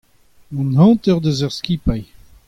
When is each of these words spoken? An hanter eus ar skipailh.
An 0.59 0.69
hanter 0.79 1.19
eus 1.29 1.39
ar 1.47 1.53
skipailh. 1.59 2.09